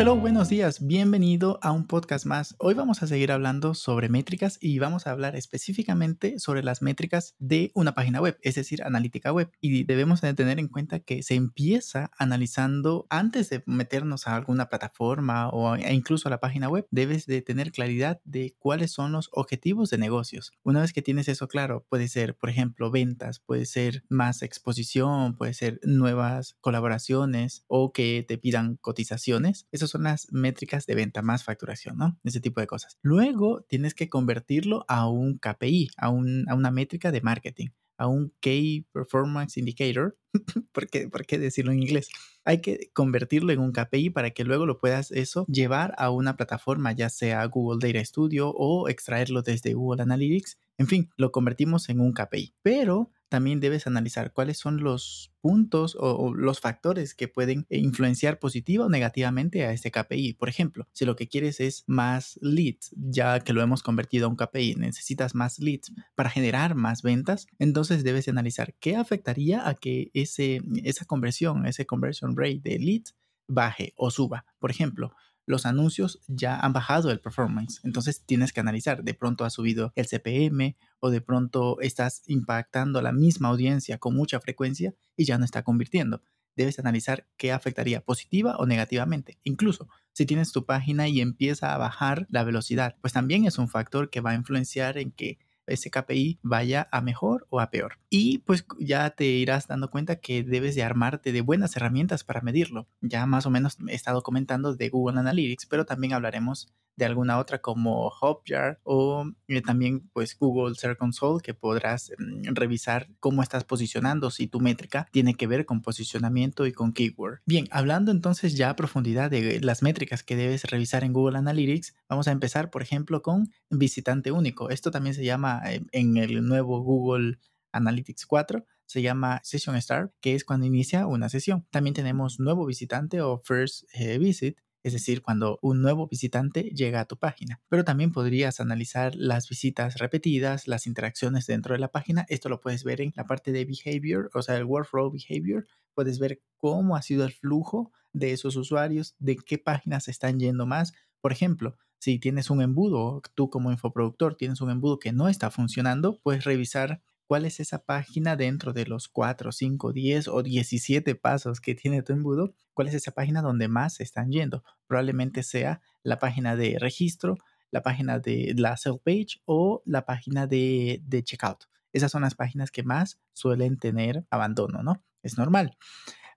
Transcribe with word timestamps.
Hello, 0.00 0.14
buenos 0.14 0.48
días. 0.48 0.86
Bienvenido 0.86 1.58
a 1.60 1.72
un 1.72 1.84
podcast 1.84 2.24
más. 2.24 2.54
Hoy 2.60 2.74
vamos 2.74 3.02
a 3.02 3.08
seguir 3.08 3.32
hablando 3.32 3.74
sobre 3.74 4.08
métricas 4.08 4.56
y 4.60 4.78
vamos 4.78 5.08
a 5.08 5.10
hablar 5.10 5.34
específicamente 5.34 6.38
sobre 6.38 6.62
las 6.62 6.82
métricas 6.82 7.34
de 7.40 7.72
una 7.74 7.96
página 7.96 8.20
web, 8.20 8.38
es 8.42 8.54
decir, 8.54 8.84
analítica 8.84 9.32
web. 9.32 9.50
Y 9.60 9.82
debemos 9.82 10.20
tener 10.20 10.60
en 10.60 10.68
cuenta 10.68 11.00
que 11.00 11.24
se 11.24 11.34
empieza 11.34 12.12
analizando 12.16 13.08
antes 13.10 13.50
de 13.50 13.64
meternos 13.66 14.28
a 14.28 14.36
alguna 14.36 14.68
plataforma 14.68 15.48
o 15.48 15.76
incluso 15.76 16.28
a 16.28 16.30
la 16.30 16.38
página 16.38 16.68
web. 16.68 16.86
Debes 16.92 17.26
de 17.26 17.42
tener 17.42 17.72
claridad 17.72 18.20
de 18.24 18.54
cuáles 18.60 18.92
son 18.92 19.10
los 19.10 19.28
objetivos 19.32 19.90
de 19.90 19.98
negocios. 19.98 20.52
Una 20.62 20.80
vez 20.80 20.92
que 20.92 21.02
tienes 21.02 21.26
eso 21.26 21.48
claro, 21.48 21.84
puede 21.88 22.06
ser, 22.06 22.36
por 22.36 22.50
ejemplo, 22.50 22.92
ventas, 22.92 23.40
puede 23.40 23.66
ser 23.66 24.04
más 24.08 24.42
exposición, 24.42 25.36
puede 25.36 25.54
ser 25.54 25.80
nuevas 25.82 26.56
colaboraciones 26.60 27.64
o 27.66 27.92
que 27.92 28.24
te 28.28 28.38
pidan 28.38 28.76
cotizaciones 28.76 29.66
esas 29.88 29.92
son 29.92 30.02
las 30.04 30.32
métricas 30.32 30.86
de 30.86 30.94
venta 30.94 31.22
más 31.22 31.44
facturación, 31.44 31.96
¿no? 31.96 32.18
Ese 32.24 32.40
tipo 32.40 32.60
de 32.60 32.66
cosas. 32.66 32.98
Luego 33.02 33.64
tienes 33.68 33.94
que 33.94 34.08
convertirlo 34.08 34.84
a 34.88 35.08
un 35.08 35.38
KPI, 35.38 35.90
a, 35.96 36.06
a 36.06 36.10
una 36.10 36.70
métrica 36.70 37.10
de 37.10 37.20
marketing, 37.20 37.68
a 37.96 38.06
un 38.06 38.32
Key 38.40 38.86
Performance 38.92 39.56
Indicator. 39.58 40.16
¿Por 40.72 40.88
qué, 40.88 41.08
¿Por 41.08 41.26
qué 41.26 41.38
decirlo 41.38 41.72
en 41.72 41.82
inglés? 41.82 42.08
Hay 42.44 42.60
que 42.60 42.90
convertirlo 42.94 43.52
en 43.52 43.58
un 43.58 43.72
KPI 43.72 44.10
para 44.10 44.30
que 44.30 44.44
luego 44.44 44.66
lo 44.66 44.78
puedas 44.78 45.10
eso 45.10 45.44
llevar 45.46 45.94
a 45.98 46.10
una 46.10 46.36
plataforma, 46.36 46.92
ya 46.92 47.10
sea 47.10 47.44
Google 47.46 47.86
Data 47.86 48.04
Studio 48.04 48.50
o 48.50 48.88
extraerlo 48.88 49.42
desde 49.42 49.74
Google 49.74 50.02
Analytics. 50.02 50.58
En 50.78 50.86
fin, 50.86 51.10
lo 51.16 51.32
convertimos 51.32 51.88
en 51.88 52.00
un 52.00 52.12
KPI. 52.12 52.54
Pero 52.62 53.10
también 53.28 53.60
debes 53.60 53.86
analizar 53.86 54.32
cuáles 54.32 54.58
son 54.58 54.82
los 54.82 55.32
puntos 55.40 55.96
o, 55.98 56.34
los 56.34 56.60
factores 56.60 57.14
que 57.14 57.28
pueden 57.28 57.66
influenciar 57.70 58.38
positiva 58.38 58.86
o 58.86 58.88
negativamente 58.88 59.64
a 59.64 59.72
este 59.72 59.90
KPI. 59.90 60.34
Por 60.34 60.48
ejemplo, 60.48 60.88
si 60.92 61.04
lo 61.04 61.16
que 61.16 61.28
quieres 61.28 61.60
es 61.60 61.84
más 61.86 62.38
leads, 62.42 62.94
ya 62.96 63.40
que 63.40 63.52
lo 63.52 63.62
hemos 63.62 63.82
convertido 63.82 64.26
a 64.26 64.30
un 64.30 64.36
KPI, 64.36 64.74
necesitas 64.76 65.34
más 65.34 65.58
leads 65.58 65.92
para 66.14 66.30
generar 66.30 66.74
más 66.74 67.02
ventas, 67.02 67.46
entonces 67.58 68.04
debes 68.04 68.28
analizar 68.28 68.74
qué 68.80 68.96
afectaría 68.96 69.68
a 69.68 69.74
que 69.74 70.10
ese, 70.14 70.60
esa 70.84 71.04
conversión, 71.04 71.66
ese 71.66 71.86
conversion 71.86 72.36
rate 72.36 72.60
de 72.62 72.78
leads 72.78 73.14
baje 73.48 73.94
o 73.96 74.10
suba. 74.10 74.44
Por 74.58 74.70
ejemplo, 74.70 75.12
los 75.48 75.64
anuncios 75.64 76.20
ya 76.28 76.60
han 76.60 76.74
bajado 76.74 77.10
el 77.10 77.20
performance. 77.20 77.80
Entonces 77.82 78.22
tienes 78.24 78.52
que 78.52 78.60
analizar, 78.60 79.02
de 79.02 79.14
pronto 79.14 79.46
ha 79.46 79.50
subido 79.50 79.92
el 79.96 80.06
CPM 80.06 80.76
o 81.00 81.10
de 81.10 81.22
pronto 81.22 81.80
estás 81.80 82.22
impactando 82.26 82.98
a 82.98 83.02
la 83.02 83.12
misma 83.12 83.48
audiencia 83.48 83.96
con 83.96 84.14
mucha 84.14 84.40
frecuencia 84.40 84.94
y 85.16 85.24
ya 85.24 85.38
no 85.38 85.46
está 85.46 85.62
convirtiendo. 85.62 86.22
Debes 86.54 86.78
analizar 86.78 87.26
qué 87.38 87.50
afectaría 87.52 88.02
positiva 88.02 88.56
o 88.58 88.66
negativamente. 88.66 89.38
Incluso 89.42 89.88
si 90.12 90.26
tienes 90.26 90.52
tu 90.52 90.66
página 90.66 91.08
y 91.08 91.22
empieza 91.22 91.74
a 91.74 91.78
bajar 91.78 92.26
la 92.30 92.44
velocidad, 92.44 92.96
pues 93.00 93.14
también 93.14 93.46
es 93.46 93.58
un 93.58 93.68
factor 93.68 94.10
que 94.10 94.20
va 94.20 94.32
a 94.32 94.34
influenciar 94.34 94.98
en 94.98 95.12
que 95.12 95.38
ese 95.68 95.90
KPI 95.90 96.38
vaya 96.42 96.88
a 96.90 97.00
mejor 97.00 97.46
o 97.50 97.60
a 97.60 97.70
peor. 97.70 97.98
Y 98.10 98.38
pues 98.38 98.64
ya 98.78 99.10
te 99.10 99.24
irás 99.24 99.66
dando 99.66 99.90
cuenta 99.90 100.16
que 100.16 100.42
debes 100.42 100.74
de 100.74 100.82
armarte 100.82 101.32
de 101.32 101.40
buenas 101.40 101.76
herramientas 101.76 102.24
para 102.24 102.40
medirlo. 102.40 102.86
Ya 103.00 103.26
más 103.26 103.46
o 103.46 103.50
menos 103.50 103.76
he 103.88 103.94
estado 103.94 104.22
comentando 104.22 104.74
de 104.74 104.88
Google 104.88 105.18
Analytics, 105.18 105.66
pero 105.66 105.86
también 105.86 106.12
hablaremos 106.12 106.72
de 106.98 107.04
alguna 107.04 107.38
otra 107.38 107.60
como 107.60 108.10
Hotjar 108.10 108.80
o 108.82 109.24
eh, 109.46 109.62
también 109.62 110.10
pues 110.12 110.36
Google 110.36 110.74
Search 110.74 110.98
Console 110.98 111.40
que 111.40 111.54
podrás 111.54 112.10
mm, 112.18 112.54
revisar 112.54 113.08
cómo 113.20 113.42
estás 113.42 113.62
posicionando 113.62 114.30
si 114.30 114.48
tu 114.48 114.58
métrica 114.58 115.06
tiene 115.12 115.34
que 115.34 115.46
ver 115.46 115.64
con 115.64 115.80
posicionamiento 115.80 116.66
y 116.66 116.72
con 116.72 116.92
keyword. 116.92 117.38
Bien, 117.46 117.68
hablando 117.70 118.10
entonces 118.10 118.56
ya 118.56 118.70
a 118.70 118.76
profundidad 118.76 119.30
de 119.30 119.60
las 119.60 119.82
métricas 119.82 120.24
que 120.24 120.34
debes 120.34 120.64
revisar 120.64 121.04
en 121.04 121.12
Google 121.12 121.38
Analytics, 121.38 121.94
vamos 122.08 122.26
a 122.26 122.32
empezar 122.32 122.70
por 122.70 122.82
ejemplo 122.82 123.22
con 123.22 123.52
visitante 123.70 124.32
único. 124.32 124.68
Esto 124.68 124.90
también 124.90 125.14
se 125.14 125.24
llama 125.24 125.62
eh, 125.66 125.82
en 125.92 126.16
el 126.16 126.44
nuevo 126.44 126.82
Google 126.82 127.38
Analytics 127.70 128.26
4 128.26 128.66
se 128.86 129.02
llama 129.02 129.40
Session 129.44 129.80
Start, 129.80 130.12
que 130.20 130.34
es 130.34 130.44
cuando 130.44 130.64
inicia 130.64 131.06
una 131.06 131.28
sesión. 131.28 131.66
También 131.70 131.92
tenemos 131.92 132.40
nuevo 132.40 132.64
visitante 132.64 133.20
o 133.20 133.36
First 133.36 133.84
eh, 133.92 134.16
Visit, 134.16 134.58
es 134.82 134.92
decir, 134.92 135.22
cuando 135.22 135.58
un 135.62 135.82
nuevo 135.82 136.06
visitante 136.06 136.62
llega 136.74 137.00
a 137.00 137.04
tu 137.04 137.16
página. 137.16 137.60
Pero 137.68 137.84
también 137.84 138.12
podrías 138.12 138.60
analizar 138.60 139.14
las 139.14 139.48
visitas 139.48 139.98
repetidas, 139.98 140.68
las 140.68 140.86
interacciones 140.86 141.46
dentro 141.46 141.74
de 141.74 141.80
la 141.80 141.88
página. 141.88 142.26
Esto 142.28 142.48
lo 142.48 142.60
puedes 142.60 142.84
ver 142.84 143.00
en 143.00 143.12
la 143.16 143.26
parte 143.26 143.52
de 143.52 143.64
behavior, 143.64 144.30
o 144.34 144.42
sea, 144.42 144.56
el 144.56 144.64
workflow 144.64 145.10
behavior. 145.10 145.66
Puedes 145.94 146.18
ver 146.18 146.40
cómo 146.56 146.96
ha 146.96 147.02
sido 147.02 147.24
el 147.24 147.32
flujo 147.32 147.92
de 148.12 148.32
esos 148.32 148.56
usuarios, 148.56 149.14
de 149.18 149.36
qué 149.36 149.58
páginas 149.58 150.08
están 150.08 150.38
yendo 150.38 150.66
más. 150.66 150.92
Por 151.20 151.32
ejemplo, 151.32 151.76
si 151.98 152.18
tienes 152.18 152.48
un 152.50 152.62
embudo, 152.62 153.20
tú 153.34 153.50
como 153.50 153.72
infoproductor 153.72 154.36
tienes 154.36 154.60
un 154.60 154.70
embudo 154.70 154.98
que 154.98 155.12
no 155.12 155.28
está 155.28 155.50
funcionando, 155.50 156.20
puedes 156.22 156.44
revisar 156.44 157.02
cuál 157.28 157.44
es 157.44 157.60
esa 157.60 157.84
página 157.84 158.36
dentro 158.36 158.72
de 158.72 158.86
los 158.86 159.06
4, 159.06 159.52
5, 159.52 159.92
10 159.92 160.28
o 160.28 160.42
17 160.42 161.14
pasos 161.14 161.60
que 161.60 161.74
tiene 161.74 162.02
tu 162.02 162.14
embudo, 162.14 162.54
cuál 162.72 162.88
es 162.88 162.94
esa 162.94 163.12
página 163.12 163.42
donde 163.42 163.68
más 163.68 163.96
se 163.96 164.02
están 164.02 164.32
yendo. 164.32 164.64
Probablemente 164.86 165.42
sea 165.42 165.82
la 166.02 166.18
página 166.18 166.56
de 166.56 166.78
registro, 166.80 167.36
la 167.70 167.82
página 167.82 168.18
de 168.18 168.54
la 168.56 168.78
sell 168.78 168.98
page 169.04 169.42
o 169.44 169.82
la 169.84 170.06
página 170.06 170.46
de, 170.46 171.02
de 171.04 171.22
checkout. 171.22 171.64
Esas 171.92 172.10
son 172.10 172.22
las 172.22 172.34
páginas 172.34 172.70
que 172.70 172.82
más 172.82 173.20
suelen 173.34 173.78
tener 173.78 174.24
abandono, 174.30 174.82
¿no? 174.82 175.04
Es 175.22 175.36
normal 175.36 175.76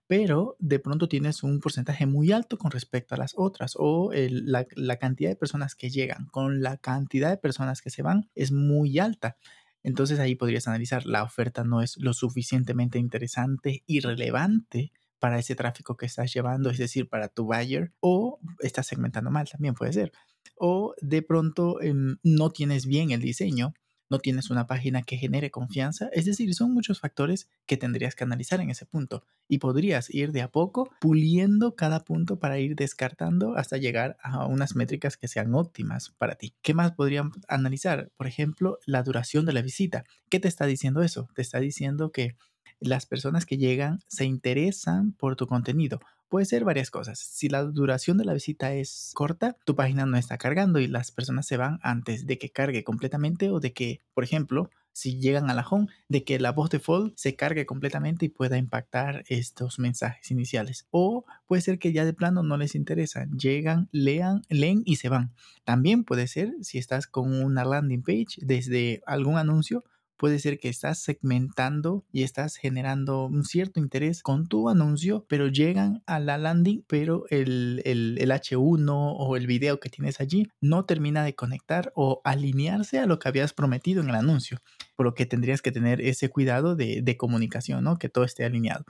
pero 0.08 0.56
de 0.58 0.78
pronto 0.78 1.08
tienes 1.08 1.42
un 1.42 1.58
porcentaje 1.58 2.04
muy 2.04 2.32
alto 2.32 2.58
con 2.58 2.70
respecto 2.70 3.14
a 3.14 3.18
las 3.18 3.32
otras 3.34 3.76
o 3.78 4.10
la, 4.12 4.66
la, 4.76 4.96
cantidad 4.96 5.30
de 5.30 5.36
personas 5.36 5.74
que 5.74 5.88
llegan 5.88 6.26
con 6.26 6.60
la 6.60 6.76
cantidad 6.76 7.30
de 7.30 7.38
personas 7.38 7.80
que 7.80 7.88
se 7.88 8.02
van 8.02 8.28
es 8.34 8.52
muy 8.52 8.98
alta. 8.98 9.38
Entonces 9.82 10.18
ahí 10.18 10.34
podrías 10.34 10.68
analizar, 10.68 11.06
la 11.06 11.22
oferta 11.22 11.64
no 11.64 11.82
es 11.82 11.96
lo 11.98 12.12
suficientemente 12.14 12.98
interesante 12.98 13.82
y 13.86 14.00
relevante 14.00 14.92
para 15.18 15.38
ese 15.38 15.54
tráfico 15.54 15.96
que 15.96 16.06
estás 16.06 16.32
llevando, 16.34 16.70
es 16.70 16.78
decir, 16.78 17.08
para 17.08 17.28
tu 17.28 17.44
buyer, 17.44 17.92
o 18.00 18.40
estás 18.60 18.86
segmentando 18.86 19.30
mal, 19.30 19.48
también 19.48 19.74
puede 19.74 19.92
ser. 19.92 20.12
O 20.56 20.94
de 21.00 21.22
pronto 21.22 21.80
em, 21.80 22.16
no 22.22 22.50
tienes 22.50 22.86
bien 22.86 23.10
el 23.12 23.20
diseño 23.20 23.74
no 24.12 24.18
tienes 24.18 24.50
una 24.50 24.66
página 24.66 25.02
que 25.02 25.16
genere 25.16 25.50
confianza. 25.50 26.10
Es 26.12 26.26
decir, 26.26 26.54
son 26.54 26.74
muchos 26.74 27.00
factores 27.00 27.48
que 27.64 27.78
tendrías 27.78 28.14
que 28.14 28.24
analizar 28.24 28.60
en 28.60 28.68
ese 28.68 28.84
punto 28.84 29.24
y 29.48 29.56
podrías 29.56 30.14
ir 30.14 30.32
de 30.32 30.42
a 30.42 30.50
poco 30.50 30.90
puliendo 31.00 31.76
cada 31.76 32.04
punto 32.04 32.38
para 32.38 32.58
ir 32.58 32.76
descartando 32.76 33.56
hasta 33.56 33.78
llegar 33.78 34.18
a 34.22 34.46
unas 34.46 34.76
métricas 34.76 35.16
que 35.16 35.28
sean 35.28 35.54
óptimas 35.54 36.10
para 36.18 36.34
ti. 36.34 36.54
¿Qué 36.60 36.74
más 36.74 36.92
podríamos 36.92 37.38
analizar? 37.48 38.12
Por 38.18 38.26
ejemplo, 38.26 38.78
la 38.84 39.02
duración 39.02 39.46
de 39.46 39.54
la 39.54 39.62
visita. 39.62 40.04
¿Qué 40.28 40.38
te 40.38 40.48
está 40.48 40.66
diciendo 40.66 41.02
eso? 41.02 41.30
Te 41.34 41.40
está 41.40 41.58
diciendo 41.58 42.12
que 42.12 42.36
las 42.80 43.06
personas 43.06 43.46
que 43.46 43.56
llegan 43.56 44.00
se 44.08 44.26
interesan 44.26 45.12
por 45.12 45.36
tu 45.36 45.46
contenido 45.46 46.00
Puede 46.32 46.46
ser 46.46 46.64
varias 46.64 46.90
cosas. 46.90 47.18
Si 47.18 47.50
la 47.50 47.62
duración 47.62 48.16
de 48.16 48.24
la 48.24 48.32
visita 48.32 48.72
es 48.72 49.10
corta, 49.12 49.58
tu 49.66 49.76
página 49.76 50.06
no 50.06 50.16
está 50.16 50.38
cargando 50.38 50.78
y 50.78 50.86
las 50.86 51.10
personas 51.10 51.46
se 51.46 51.58
van 51.58 51.78
antes 51.82 52.26
de 52.26 52.38
que 52.38 52.48
cargue 52.48 52.84
completamente 52.84 53.50
o 53.50 53.60
de 53.60 53.74
que, 53.74 54.00
por 54.14 54.24
ejemplo, 54.24 54.70
si 54.92 55.20
llegan 55.20 55.50
a 55.50 55.54
la 55.54 55.66
home, 55.68 55.88
de 56.08 56.24
que 56.24 56.38
la 56.38 56.52
voz 56.52 56.70
default 56.70 57.14
se 57.18 57.36
cargue 57.36 57.66
completamente 57.66 58.24
y 58.24 58.28
pueda 58.30 58.56
impactar 58.56 59.24
estos 59.28 59.78
mensajes 59.78 60.30
iniciales. 60.30 60.86
O 60.90 61.26
puede 61.46 61.60
ser 61.60 61.78
que 61.78 61.92
ya 61.92 62.06
de 62.06 62.14
plano 62.14 62.42
no 62.42 62.56
les 62.56 62.76
interesa, 62.76 63.26
llegan, 63.36 63.90
lean, 63.92 64.40
leen 64.48 64.80
y 64.86 64.96
se 64.96 65.10
van. 65.10 65.34
También 65.64 66.02
puede 66.02 66.28
ser 66.28 66.54
si 66.62 66.78
estás 66.78 67.06
con 67.06 67.30
una 67.42 67.66
landing 67.66 68.02
page 68.02 68.38
desde 68.38 69.02
algún 69.04 69.36
anuncio 69.36 69.84
puede 70.16 70.38
ser 70.38 70.58
que 70.58 70.68
estás 70.68 70.98
segmentando 71.00 72.04
y 72.12 72.22
estás 72.22 72.56
generando 72.56 73.26
un 73.26 73.44
cierto 73.44 73.80
interés 73.80 74.22
con 74.22 74.46
tu 74.46 74.68
anuncio, 74.68 75.26
pero 75.28 75.48
llegan 75.48 76.02
a 76.06 76.20
la 76.20 76.38
landing, 76.38 76.84
pero 76.86 77.24
el, 77.30 77.82
H1 77.84 78.88
o 78.90 79.36
el 79.36 79.46
video 79.46 79.80
que 79.80 79.90
tienes 79.90 80.20
allí 80.20 80.48
no 80.60 80.84
termina 80.84 81.24
de 81.24 81.34
conectar 81.34 81.92
o 81.94 82.20
alinearse 82.24 82.98
a 82.98 83.06
lo 83.06 83.18
que 83.18 83.28
habías 83.28 83.52
prometido 83.52 84.02
en 84.02 84.10
el 84.10 84.14
anuncio, 84.14 84.58
por 84.96 85.06
lo 85.06 85.14
que 85.14 85.26
tendrías 85.26 85.62
que 85.62 85.72
tener 85.72 86.00
ese 86.00 86.28
cuidado 86.28 86.76
de, 86.76 87.02
de 87.02 87.16
comunicación, 87.16 87.84
¿no? 87.84 87.96
Que 87.96 88.08
todo 88.08 88.24
esté 88.24 88.44
alineado. 88.44 88.84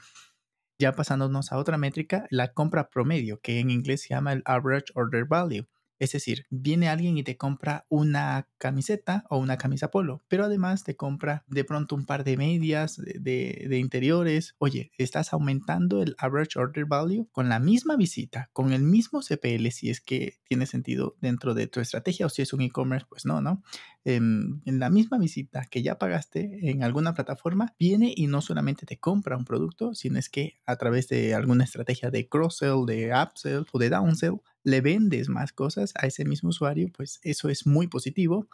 Ya 0.79 0.93
pasándonos 0.93 1.53
a 1.53 1.59
otra 1.59 1.79
métrica, 1.79 2.27
la 2.31 2.53
compra 2.53 2.89
promedio, 2.89 3.41
que 3.41 3.61
en 3.61 3.71
inglés 3.71 4.03
se 4.03 4.09
llama 4.09 4.33
el 4.33 4.43
average 4.45 4.87
order 4.95 5.25
value. 5.25 5.67
Es 6.03 6.11
decir, 6.11 6.47
viene 6.51 6.89
alguien 6.89 7.17
y 7.17 7.23
te 7.23 7.37
compra 7.37 7.87
una 7.89 8.49
camiseta 8.59 9.25
o 9.31 9.39
una 9.39 9.57
camisa 9.57 9.93
polo, 9.93 10.25
pero 10.27 10.47
además 10.47 10.83
te 10.83 10.97
compra 10.97 11.45
de 11.47 11.63
pronto 11.63 11.95
un 11.95 12.07
par 12.07 12.25
de 12.25 12.37
medias 12.37 13.01
de, 13.01 13.79
interiores. 13.79 14.57
Oye, 14.59 14.91
estás 14.99 15.33
aumentando 15.33 16.03
el 16.03 16.17
average 16.19 16.59
order 16.59 16.87
value 16.87 17.29
con 17.31 17.49
la 17.49 17.61
misma 17.61 17.95
visita, 17.95 18.51
con 18.53 18.73
el 18.73 18.83
mismo 18.83 19.21
CPL, 19.21 19.71
si 19.71 19.91
es 19.91 20.01
que 20.01 20.39
tiene 20.43 20.67
sentido 20.67 21.15
dentro 21.21 21.55
de 21.55 21.69
tu 21.69 21.79
estrategia 21.79 22.27
o 22.27 22.31
si 22.31 22.43
es 22.43 22.53
un 22.53 22.63
e-commerce, 22.63 23.07
pues 23.09 23.25
no, 23.25 23.41
¿no? 23.41 23.63
en, 24.05 24.61
la 24.65 24.91
misma 24.91 25.19
visita 25.19 25.67
que 25.71 25.83
ya 25.83 25.99
pagaste 25.99 26.71
en 26.71 26.83
alguna 26.83 27.15
plataforma, 27.15 27.75
viene 27.79 28.13
y 28.15 28.27
no 28.27 28.41
solamente 28.41 28.87
te 28.87 28.99
compra 28.99 29.37
un 29.37 29.45
producto, 29.45 29.95
sino 29.95 30.19
es 30.19 30.29
que 30.29 30.61
a 30.67 30.77
través 30.77 31.09
de 31.09 31.35
alguna 31.35 31.65
estrategia 31.65 32.11
de 32.11 32.29
cross-sell, 32.29 32.87
de 32.87 33.13
upsell 33.15 33.67
o 33.73 33.79
de 33.79 33.91
downsell, 33.91 34.41
le 34.65 34.81
vendes 34.81 35.29
más 35.29 35.53
cosas 35.53 35.93
a 35.97 36.07
ese 36.07 36.25
mismo 36.25 36.51
usuario, 36.51 36.89
pues 36.97 37.21
eso 37.23 37.49
es 37.49 37.67
muy 37.67 37.87
positivo. 37.87 38.49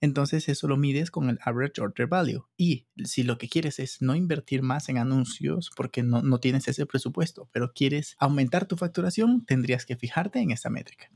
Entonces 0.00 0.48
eso 0.48 0.68
lo 0.68 0.76
mides 0.76 1.10
con 1.10 1.28
el 1.28 1.38
average 1.42 1.80
order 1.80 2.06
value. 2.06 2.44
Y 2.56 2.86
si 3.04 3.24
lo 3.24 3.36
que 3.36 3.48
quieres 3.48 3.80
es 3.80 4.00
no 4.00 4.14
invertir 4.14 4.62
más 4.62 4.88
en 4.88 4.98
anuncios 4.98 5.70
porque 5.74 6.02
no, 6.02 6.22
no 6.22 6.38
tienes 6.38 6.68
ese 6.68 6.86
presupuesto, 6.86 7.48
pero 7.52 7.72
quieres 7.72 8.14
aumentar 8.18 8.66
tu 8.66 8.76
facturación, 8.76 9.44
tendrías 9.44 9.86
que 9.86 9.96
fijarte 9.96 10.38
en 10.38 10.52
esa 10.52 10.70
métrica. 10.70 11.10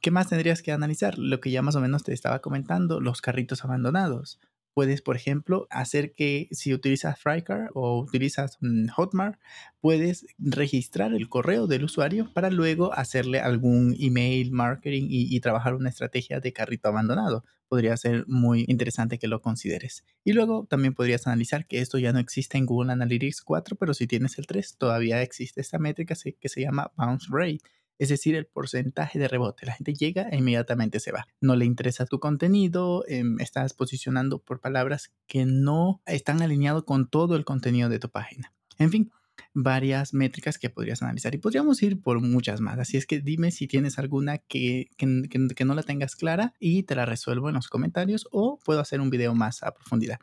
¿Qué 0.00 0.12
más 0.12 0.28
tendrías 0.28 0.62
que 0.62 0.70
analizar? 0.70 1.18
Lo 1.18 1.40
que 1.40 1.50
ya 1.50 1.62
más 1.62 1.74
o 1.74 1.80
menos 1.80 2.04
te 2.04 2.12
estaba 2.12 2.40
comentando, 2.40 3.00
los 3.00 3.20
carritos 3.20 3.64
abandonados. 3.64 4.38
Puedes, 4.78 5.02
por 5.02 5.16
ejemplo, 5.16 5.66
hacer 5.70 6.14
que 6.14 6.46
si 6.52 6.72
utilizas 6.72 7.18
Frycar 7.18 7.72
o 7.74 7.98
utilizas 7.98 8.58
mm, 8.60 8.90
Hotmart, 8.90 9.40
puedes 9.80 10.24
registrar 10.38 11.12
el 11.14 11.28
correo 11.28 11.66
del 11.66 11.82
usuario 11.82 12.32
para 12.32 12.48
luego 12.48 12.94
hacerle 12.94 13.40
algún 13.40 13.96
email 13.98 14.52
marketing 14.52 15.08
y, 15.10 15.34
y 15.34 15.40
trabajar 15.40 15.74
una 15.74 15.88
estrategia 15.88 16.38
de 16.38 16.52
carrito 16.52 16.86
abandonado. 16.86 17.44
Podría 17.66 17.96
ser 17.96 18.24
muy 18.28 18.66
interesante 18.68 19.18
que 19.18 19.26
lo 19.26 19.42
consideres. 19.42 20.04
Y 20.22 20.32
luego 20.32 20.68
también 20.70 20.94
podrías 20.94 21.26
analizar 21.26 21.66
que 21.66 21.80
esto 21.80 21.98
ya 21.98 22.12
no 22.12 22.20
existe 22.20 22.56
en 22.56 22.64
Google 22.64 22.92
Analytics 22.92 23.42
4, 23.42 23.74
pero 23.74 23.94
si 23.94 24.06
tienes 24.06 24.38
el 24.38 24.46
3, 24.46 24.76
todavía 24.78 25.22
existe 25.22 25.60
esta 25.60 25.80
métrica 25.80 26.14
que 26.40 26.48
se 26.48 26.60
llama 26.60 26.92
bounce 26.96 27.26
rate 27.32 27.62
es 27.98 28.08
decir, 28.08 28.34
el 28.34 28.46
porcentaje 28.46 29.18
de 29.18 29.28
rebote. 29.28 29.66
La 29.66 29.74
gente 29.74 29.94
llega 29.94 30.28
e 30.30 30.38
inmediatamente 30.38 31.00
se 31.00 31.12
va. 31.12 31.26
No 31.40 31.56
le 31.56 31.64
interesa 31.64 32.06
tu 32.06 32.20
contenido, 32.20 33.04
em, 33.08 33.40
estás 33.40 33.74
posicionando 33.74 34.38
por 34.38 34.60
palabras 34.60 35.12
que 35.26 35.44
no 35.44 36.00
están 36.06 36.42
alineados 36.42 36.84
con 36.84 37.08
todo 37.08 37.36
el 37.36 37.44
contenido 37.44 37.88
de 37.88 37.98
tu 37.98 38.08
página. 38.08 38.52
En 38.78 38.90
fin, 38.90 39.10
varias 39.54 40.14
métricas 40.14 40.58
que 40.58 40.70
podrías 40.70 41.02
analizar 41.02 41.34
y 41.34 41.38
podríamos 41.38 41.82
ir 41.82 42.00
por 42.00 42.20
muchas 42.20 42.60
más. 42.60 42.78
Así 42.78 42.96
es 42.96 43.06
que 43.06 43.20
dime 43.20 43.50
si 43.50 43.66
tienes 43.66 43.98
alguna 43.98 44.38
que, 44.38 44.90
que 44.96 45.64
no 45.64 45.74
la 45.74 45.82
tengas 45.82 46.16
clara 46.16 46.54
y 46.58 46.84
te 46.84 46.94
la 46.94 47.06
resuelvo 47.06 47.48
en 47.48 47.56
los 47.56 47.68
comentarios 47.68 48.28
o 48.30 48.58
puedo 48.64 48.80
hacer 48.80 49.00
un 49.00 49.10
video 49.10 49.34
más 49.34 49.62
a 49.62 49.74
profundidad. 49.74 50.18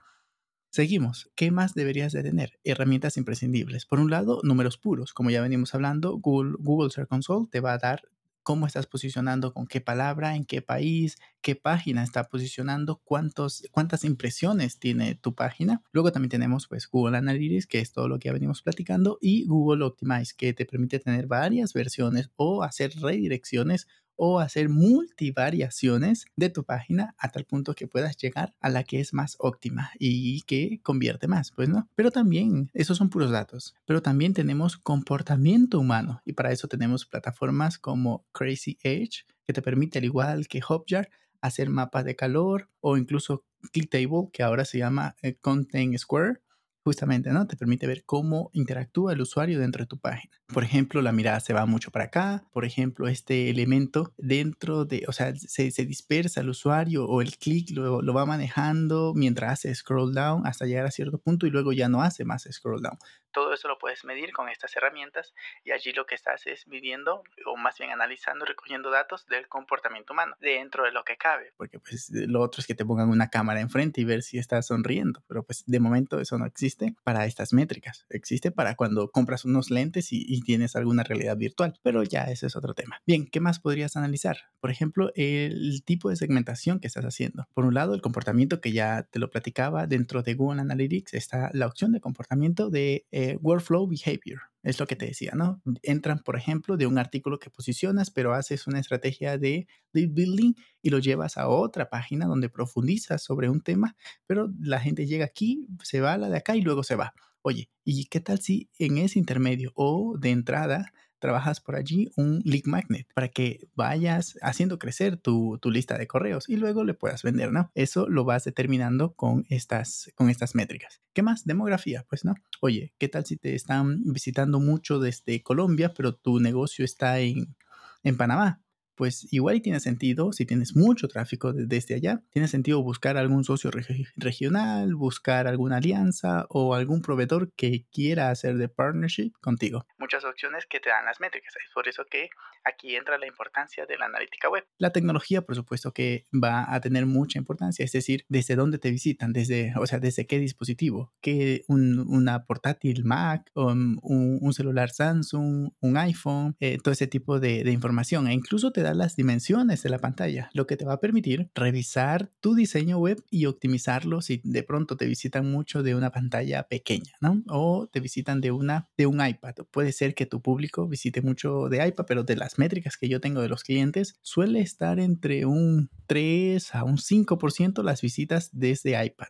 Seguimos. 0.75 1.31
¿Qué 1.36 1.51
más 1.51 1.74
deberías 1.74 2.12
de 2.12 2.22
tener? 2.22 2.60
Herramientas 2.66 3.16
imprescindibles. 3.16 3.86
Por 3.86 4.01
un 4.01 4.12
lado, 4.12 4.42
números 4.44 4.77
puros. 4.77 5.13
Como 5.13 5.30
ya 5.30 5.42
venimos 5.42 5.74
hablando, 5.74 6.18
Google, 6.18 6.57
Google 6.60 6.89
Search 6.89 7.07
Console 7.07 7.48
te 7.50 7.62
va 7.62 7.72
a 7.72 7.77
dar 7.77 8.01
cómo 8.44 8.68
estás 8.68 8.86
posicionando, 8.86 9.54
con 9.54 9.68
qué 9.68 9.80
palabra, 9.80 10.36
en 10.36 10.44
qué 10.44 10.62
país, 10.62 11.16
qué 11.39 11.56
página 11.56 12.04
está 12.04 12.25
posicionando, 12.25 13.00
cuántos, 13.06 13.63
cuántas 13.72 14.04
impresiones 14.04 14.77
tiene 14.77 15.16
tu 15.16 15.33
página. 15.33 15.81
Luego 15.94 16.12
también 16.12 16.30
tenemos 16.30 16.68
pues 16.68 16.89
Google 16.89 17.19
Analytics, 17.19 17.68
que 17.68 17.80
es 17.80 17.94
todo 17.94 18.10
lo 18.10 18.19
que 18.19 18.28
ya 18.28 18.33
venimos 18.33 18.62
platicando, 18.62 19.18
y 19.21 19.45
Google 19.45 19.86
Optimize, 19.86 20.36
que 20.36 20.54
te 20.54 20.66
permite 20.66 21.00
tener 21.00 21.25
varias 21.25 21.71
versiones 21.71 22.31
o 22.36 22.63
hacer 22.63 22.92
redirecciones 23.00 23.88
o 24.16 24.40
hacer 24.40 24.70
multivariaciones 24.70 26.26
de 26.36 26.50
tu 26.50 26.64
página 26.64 27.16
a 27.18 27.30
tal 27.30 27.46
punto 27.46 27.74
que 27.74 27.88
puedas 27.88 28.18
llegar 28.18 28.54
a 28.60 28.70
la 28.70 28.84
que 28.84 29.00
es 29.00 29.14
más 29.14 29.36
óptima 29.40 29.92
y 30.00 30.42
que 30.42 30.80
convierte 30.84 31.28
más, 31.28 31.52
pues 31.52 31.70
no. 31.70 31.90
Pero 31.96 32.12
también, 32.12 32.70
esos 32.74 32.98
son 32.98 33.10
puros 33.10 33.32
datos, 33.32 33.76
pero 33.86 34.02
también 34.02 34.34
tenemos 34.34 34.78
comportamiento 34.78 35.80
humano 35.80 36.22
y 36.26 36.34
para 36.34 36.52
eso 36.52 36.68
tenemos 36.68 37.06
plataformas 37.06 37.78
como 37.78 38.26
Crazy 38.32 38.78
Edge 38.82 39.26
que 39.46 39.54
te 39.54 39.62
permite 39.62 40.00
al 40.00 40.06
igual 40.06 40.48
que 40.48 40.62
Hotjar 40.62 41.10
hacer 41.42 41.70
mapas 41.70 42.06
de 42.06 42.16
calor 42.16 42.70
o 42.82 42.98
incluso 42.98 43.46
ClickTable 43.72 44.30
que 44.32 44.44
ahora 44.44 44.66
se 44.66 44.80
llama 44.80 45.16
eh, 45.22 45.36
Content 45.36 45.98
Square 45.98 46.42
justamente, 46.86 47.32
¿no? 47.32 47.48
Te 47.48 47.58
permite 47.58 47.88
ver 47.88 48.04
cómo 48.06 48.52
interactúa 48.54 49.14
el 49.14 49.22
usuario 49.22 49.60
dentro 49.60 49.84
de 49.84 49.88
tu 49.88 49.98
página. 49.98 50.32
Por 50.54 50.64
ejemplo, 50.64 51.02
la 51.02 51.12
mirada 51.12 51.40
se 51.40 51.52
va 51.52 51.66
mucho 51.66 51.90
para 51.90 52.06
acá, 52.06 52.44
por 52.54 52.64
ejemplo, 52.64 53.08
este 53.08 53.50
elemento 53.50 54.14
dentro 54.20 54.86
de, 54.86 55.04
o 55.08 55.12
sea, 55.12 55.34
se, 55.36 55.72
dispersa 55.86 56.42
el 56.42 56.50
usuario 56.50 57.06
o 57.08 57.24
el 57.24 57.38
clic 57.38 57.72
lo, 57.72 58.04
lo, 58.04 58.14
va 58.14 58.28
manejando 58.28 59.14
mientras 59.16 59.54
hace 59.54 59.74
scroll 59.74 60.14
down 60.14 60.46
hasta 60.46 60.68
llegar 60.68 60.86
a 60.86 60.92
cierto 60.92 61.18
punto 61.18 61.48
y 61.48 61.50
luego 61.50 61.74
ya 61.74 61.90
no 61.90 62.04
hace 62.04 62.24
más 62.24 62.48
scroll 62.52 62.84
down. 62.84 62.98
Todo 63.36 63.54
eso 63.54 63.68
lo 63.68 63.78
puedes 63.78 64.06
medir 64.06 64.32
con 64.32 64.48
estas 64.48 64.74
herramientas 64.78 65.34
y 65.66 65.72
allí 65.72 65.92
lo 65.92 66.06
que 66.06 66.16
estás 66.16 66.48
es 66.48 66.68
midiendo 66.68 67.22
o 67.46 67.58
más 67.58 67.78
bien 67.78 67.92
analizando, 67.92 68.46
recogiendo 68.46 68.90
datos 68.90 69.28
del 69.28 69.50
comportamiento 69.50 70.14
humano 70.14 70.38
dentro 70.40 70.86
de 70.86 70.94
lo 70.94 71.04
que 71.04 71.18
cabe. 71.18 71.52
Porque 71.58 71.80
pues 71.80 72.10
lo 72.12 72.42
otro 72.42 72.62
es 72.62 72.68
que 72.68 72.76
te 72.76 72.86
pongan 72.86 73.10
una 73.10 73.30
cámara 73.30 73.60
enfrente 73.60 74.00
y 74.00 74.06
ver 74.06 74.24
si 74.24 74.38
estás 74.38 74.68
sonriendo, 74.68 75.22
pero 75.28 75.44
pues 75.44 75.66
de 75.68 75.80
momento 75.82 76.22
eso 76.22 76.38
no 76.38 76.46
existe 76.46 76.96
para 77.04 77.26
estas 77.26 77.52
métricas. 77.52 78.06
Existe 78.10 78.52
para 78.52 78.76
cuando 78.76 79.12
compras 79.12 79.44
unos 79.44 79.70
lentes 79.70 80.14
y, 80.14 80.24
y 80.26 80.42
tienes 80.42 80.78
alguna 80.78 81.04
realidad 81.04 81.36
virtual, 81.36 81.78
pero 81.84 82.04
ya 82.04 82.24
ese 82.24 82.48
es 82.48 82.56
otro 82.56 82.74
tema. 82.74 83.02
Bien, 83.06 83.28
¿qué 83.28 83.42
más 83.42 83.60
podrías 83.60 83.98
analizar? 83.98 84.38
Por 84.62 84.72
ejemplo, 84.72 85.12
el 85.16 85.84
tipo 85.84 86.10
de 86.10 86.16
segmentación 86.16 86.80
que 86.80 86.88
estás 86.88 87.04
haciendo. 87.04 87.48
Por 87.54 87.66
un 87.66 87.74
lado, 87.74 87.94
el 87.94 88.02
comportamiento 88.02 88.62
que 88.62 88.72
ya 88.72 89.04
te 89.04 89.20
lo 89.20 89.30
platicaba 89.30 89.88
dentro 89.88 90.24
de 90.24 90.34
Google 90.34 90.62
Analytics 90.62 91.14
está 91.14 91.50
la 91.54 91.68
opción 91.68 91.92
de 91.92 92.00
comportamiento 92.00 92.70
de 92.70 93.06
eh, 93.12 93.25
workflow 93.42 93.88
behavior. 93.88 94.42
Es 94.63 94.80
lo 94.80 94.88
que 94.88 94.95
te 94.95 95.06
decía, 95.06 95.33
¿no? 95.36 95.62
Entran, 95.83 96.19
por 96.19 96.36
ejemplo, 96.36 96.75
de 96.75 96.88
un 96.88 96.98
artículo 96.98 97.38
que 97.38 97.51
posicionas, 97.51 98.10
pero 98.10 98.33
haces 98.33 98.66
una 98.66 98.80
estrategia 98.80 99.38
de 99.38 99.68
lead 99.94 100.10
building 100.10 100.54
y 100.81 100.89
lo 100.89 101.00
llevas 101.00 101.38
a 101.38 101.48
otra 101.48 101.89
página 101.89 102.25
donde 102.25 102.50
profundizas 102.50 103.22
sobre 103.22 103.50
un 103.50 103.62
tema, 103.62 103.95
pero 104.25 104.51
la 104.60 104.80
gente 104.80 105.06
llega 105.06 105.25
aquí, 105.25 105.68
se 105.83 106.01
va 106.01 106.13
a 106.13 106.18
la 106.18 106.30
de 106.30 106.38
acá 106.38 106.56
y 106.56 106.62
luego 106.62 106.83
se 106.83 106.95
va. 106.95 107.13
Oye, 107.44 107.69
¿y 107.83 108.06
qué 108.06 108.22
tal 108.22 108.39
si 108.39 108.69
en 108.80 108.98
ese 108.98 109.19
intermedio 109.19 109.71
o 109.75 110.18
de 110.18 110.31
entrada 110.31 110.92
trabajas 111.25 111.60
por 111.60 111.75
allí 111.75 112.12
un 112.16 112.39
lead 112.45 112.66
magnet 112.66 113.07
para 113.16 113.30
que 113.30 113.68
vayas 113.74 114.38
haciendo 114.44 114.77
crecer 114.77 115.18
tu, 115.18 115.57
tu, 115.60 115.72
lista 115.72 115.98
de 115.98 116.06
correos 116.06 116.48
y 116.48 116.56
luego 116.56 116.83
le 116.83 116.94
puedas 116.94 117.24
vender, 117.24 117.51
¿no? 117.51 117.72
Eso 117.74 118.07
lo 118.07 118.25
vas 118.25 118.44
determinando 118.44 119.13
con 119.13 119.44
estas, 119.50 120.12
con 120.13 120.30
estas 120.30 120.54
métricas. 120.54 121.01
¿Qué 121.13 121.24
más? 121.24 121.44
Demografía, 121.44 122.06
pues, 122.07 122.25
¿no? 122.25 122.36
Oye, 122.62 122.94
¿qué 123.00 123.10
tal 123.10 123.25
si 123.25 123.38
te 123.38 123.56
están 123.56 124.04
visitando 124.04 124.59
mucho 124.59 125.00
desde 125.00 125.42
Colombia, 125.42 125.94
pero 125.95 126.14
tu 126.14 126.40
negocio 126.40 126.85
está 126.85 127.19
en, 127.19 127.56
en 128.04 128.18
Panamá? 128.18 128.61
Pues 128.95 129.31
igual 129.31 129.61
tiene 129.61 129.80
sentido, 129.80 130.31
si 130.31 130.45
tienes 130.45 130.75
mucho 130.75 131.07
tráfico 131.07 131.54
desde 131.54 131.95
allá, 131.95 132.21
tiene 132.31 132.47
sentido 132.47 132.81
buscar 132.81 133.18
algún 133.18 133.44
socio 133.44 133.71
regional, 134.16 134.95
buscar 134.95 135.47
alguna 135.47 135.78
alianza 135.78 136.45
o 136.49 136.73
algún 136.73 137.02
proveedor 137.02 137.52
que 137.54 137.85
quiera 137.92 138.30
hacer 138.30 138.56
de 138.56 138.69
partnership 138.69 139.31
contigo. 139.42 139.85
Muchas 139.97 140.23
opciones 140.25 140.66
que 140.66 140.80
te 140.80 140.90
dan 140.90 141.06
las 141.06 141.19
métricas. 141.19 141.54
Es 141.56 141.71
por 141.73 141.87
eso 141.87 142.06
que 142.09 142.30
aquí 142.64 142.95
entra 142.95 143.18
la 143.18 143.28
importancia 143.28 143.85
de 143.85 143.97
la 143.97 144.06
analítica 144.06 144.49
web. 144.49 144.66
La 144.78 144.92
tecnología, 144.92 145.42
por 145.42 145.56
supuesto, 145.56 145.92
que 145.92 146.25
va 146.31 146.73
a 146.73 146.80
tener 146.80 147.06
mucha 147.06 147.37
importancia, 147.37 147.83
es 147.83 147.92
decir, 147.92 148.25
desde 148.30 148.56
dónde 148.56 148.78
te 148.78 148.92
visitan, 148.92 149.33
desde, 149.33 149.73
o 149.78 149.85
sea, 149.85 149.99
desde 149.99 150.25
qué 150.25 150.40
dispositivo, 150.40 151.14
que 151.21 151.64
una 151.68 152.45
portátil 152.45 153.04
Mac, 153.04 153.49
un, 153.54 154.54
celular 154.54 154.90
Samsung, 154.90 155.71
un 155.81 155.97
iPhone, 155.97 156.56
eh, 156.59 156.78
todo 156.81 156.94
ese 156.94 157.07
tipo 157.07 157.40
de, 157.40 157.64
de 157.64 157.71
información. 157.71 158.28
E 158.28 158.33
incluso 158.33 158.71
te 158.71 158.81
las 158.94 159.15
dimensiones 159.15 159.81
de 159.83 159.89
la 159.89 159.99
pantalla, 159.99 160.49
lo 160.54 160.68
que 160.68 160.77
te 160.77 160.85
va 160.85 160.94
a 160.94 160.99
permitir 160.99 161.49
revisar 161.56 162.30
tu 162.39 162.56
diseño 162.56 162.97
web 162.97 163.23
y 163.30 163.45
optimizarlo 163.45 164.21
si 164.21 164.42
de 164.44 164.63
pronto 164.63 164.97
te 164.97 165.06
visitan 165.06 165.49
mucho 165.49 165.83
de 165.83 165.95
una 165.95 166.11
pantalla 166.11 166.63
pequeña, 166.68 167.13
¿no? 167.21 167.44
O 167.47 167.87
te 167.92 167.99
visitan 167.99 168.42
de 168.42 168.51
una 168.51 168.89
de 168.97 169.07
un 169.07 169.25
iPad. 169.25 169.56
Puede 169.71 169.92
ser 169.92 170.13
que 170.13 170.25
tu 170.25 170.42
público 170.42 170.87
visite 170.87 171.21
mucho 171.21 171.69
de 171.69 171.87
iPad, 171.87 172.06
pero 172.07 172.23
de 172.23 172.35
las 172.35 172.59
métricas 172.59 172.97
que 172.97 173.09
yo 173.09 173.19
tengo 173.19 173.42
de 173.42 173.49
los 173.49 173.63
clientes 173.63 174.19
suele 174.21 174.61
estar 174.61 174.99
entre 174.99 175.45
un 175.45 175.89
3 176.07 176.75
a 176.75 176.83
un 176.83 176.97
5% 176.97 177.83
las 177.83 178.01
visitas 178.01 178.49
desde 178.51 179.04
iPad. 179.04 179.27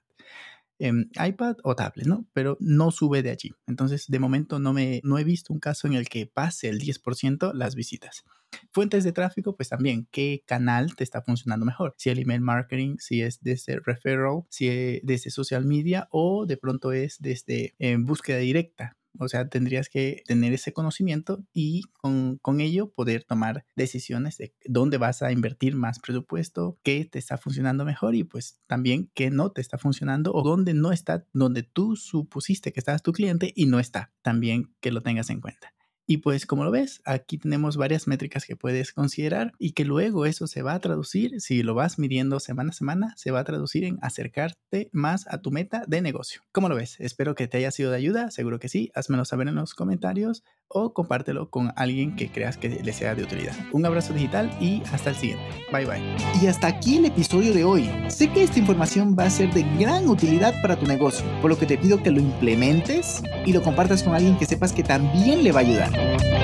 en 0.78 1.10
iPad 1.26 1.56
o 1.64 1.74
tablet, 1.74 2.06
¿no? 2.06 2.26
Pero 2.34 2.58
no 2.60 2.92
sube 2.92 3.24
de 3.24 3.30
allí. 3.30 3.54
Entonces, 3.66 4.08
de 4.08 4.20
momento 4.20 4.60
no, 4.60 4.74
me, 4.74 5.00
no 5.06 5.18
he 5.18 5.24
visto 5.24 5.54
un 5.54 5.60
caso 5.60 5.88
en 5.88 5.94
el 5.94 6.10
que 6.10 6.26
pase 6.28 6.68
el 6.68 6.80
10% 6.80 7.54
las 7.54 7.76
visitas. 7.76 8.26
Fuentes 8.72 9.04
de 9.04 9.12
tráfico, 9.12 9.56
pues 9.56 9.70
también, 9.70 10.08
¿qué 10.12 10.44
canal 10.46 10.96
te 10.96 11.04
está 11.04 11.22
funcionando 11.22 11.66
mejor? 11.66 11.96
Si 11.98 12.10
el 12.10 12.20
email 12.20 12.42
marketing, 12.42 12.98
si 13.00 13.22
es 13.22 13.42
desde 13.42 13.80
referral, 13.80 14.44
si 14.50 14.68
es 14.68 15.02
desde 15.04 15.30
social 15.30 15.66
media 15.66 16.08
o 16.12 16.46
de 16.46 16.58
pronto 16.58 16.92
es 16.92 17.18
desde 17.20 17.76
eh, 17.80 17.98
búsqueda 18.00 18.38
directa 18.40 18.98
O 19.18 19.28
sea, 19.30 19.48
tendrías 19.48 19.90
que 19.90 20.24
tener 20.28 20.54
ese 20.54 20.74
conocimiento 20.74 21.46
y 21.54 21.84
con, 22.02 22.38
con 22.40 22.60
ello 22.60 22.92
poder 22.92 23.24
tomar 23.24 23.66
decisiones 23.76 24.38
de 24.38 24.54
dónde 24.66 24.98
vas 24.98 25.22
a 25.22 25.32
invertir 25.32 25.76
más 25.76 26.00
presupuesto, 26.00 26.78
qué 26.84 27.06
te 27.06 27.20
está 27.20 27.38
funcionando 27.38 27.86
mejor 27.86 28.16
y 28.16 28.24
pues 28.24 28.60
también 28.68 29.10
qué 29.14 29.30
no 29.30 29.52
te 29.52 29.62
está 29.62 29.78
funcionando 29.78 30.34
o 30.34 30.44
dónde 30.44 30.74
no 30.74 30.92
está, 30.92 31.26
donde 31.34 31.64
tú 31.64 31.96
supusiste 31.96 32.74
que 32.74 32.80
estabas 32.80 33.04
tu 33.04 33.14
cliente 33.14 33.54
y 33.56 33.68
no 33.68 33.80
está. 33.80 34.14
También 34.22 34.74
que 34.82 34.92
lo 34.92 35.02
tengas 35.02 35.30
en 35.30 35.42
cuenta. 35.42 35.75
Y 36.08 36.18
pues 36.18 36.46
como 36.46 36.64
lo 36.64 36.72
ves, 36.72 37.02
aquí 37.04 37.38
tenemos 37.40 37.78
varias 37.78 38.08
métricas 38.08 38.46
que 38.46 38.56
puedes 38.56 38.94
considerar 38.94 39.54
y 39.58 39.72
que 39.72 39.86
luego 39.86 40.26
eso 40.26 40.46
se 40.46 40.62
va 40.62 40.74
a 40.74 40.80
traducir, 40.80 41.42
si 41.42 41.64
lo 41.64 41.74
vas 41.74 41.98
midiendo 41.98 42.40
semana 42.40 42.70
a 42.70 42.74
semana, 42.74 43.14
se 43.18 43.32
va 43.32 43.40
a 43.40 43.44
traducir 43.44 43.86
en 43.86 43.98
acercarte 44.02 44.90
más 44.92 45.26
a 45.28 45.42
tu 45.42 45.50
meta 45.50 45.84
de 45.88 46.02
negocio. 46.02 46.42
¿Cómo 46.52 46.70
lo 46.70 46.76
ves? 46.76 47.00
Espero 47.00 47.34
que 47.34 47.48
te 47.48 47.58
haya 47.58 47.72
sido 47.72 47.90
de 47.90 47.98
ayuda, 47.98 48.30
seguro 48.30 48.60
que 48.60 48.70
sí, 48.70 48.92
házmelo 48.94 49.26
saber 49.26 49.48
en 49.48 49.56
los 49.56 49.74
comentarios 49.74 50.44
o 50.68 50.94
compártelo 50.94 51.50
con 51.50 51.72
alguien 51.76 52.16
que 52.16 52.30
creas 52.30 52.58
que 52.58 52.70
le 52.70 52.94
sea 52.94 53.16
de 53.16 53.24
utilidad. 53.24 53.54
Un 53.72 53.86
abrazo 53.86 54.14
digital 54.14 54.52
y 54.60 54.82
hasta 54.92 55.12
el 55.12 55.16
siguiente. 55.16 55.44
Bye 55.72 55.86
bye. 55.86 56.02
Y 56.42 56.48
hasta 56.48 56.68
aquí 56.68 56.98
el 56.98 57.06
episodio 57.06 57.54
de 57.54 57.64
hoy. 57.64 57.90
Sé 58.10 58.30
que 58.30 58.44
esta 58.44 58.60
información 58.60 59.16
va 59.18 59.26
a 59.26 59.30
ser 59.30 59.54
de 59.54 59.64
gran 59.80 60.08
utilidad 60.08 60.54
para 60.62 60.76
tu 60.76 60.86
negocio, 60.86 61.26
por 61.42 61.50
lo 61.50 61.58
que 61.58 61.66
te 61.66 61.78
pido 61.78 62.02
que 62.02 62.12
lo 62.12 62.20
implementes 62.20 63.24
y 63.46 63.54
lo 63.54 63.62
compartas 63.62 64.04
con 64.04 64.14
alguien 64.14 64.38
que 64.38 64.46
sepas 64.46 64.74
que 64.74 64.84
también 64.84 65.44
le 65.44 65.52
va 65.52 65.60
a 65.60 65.64
ayudar. 65.64 66.35